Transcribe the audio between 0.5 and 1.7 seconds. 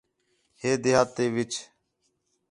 ہے دیہات تے وِچ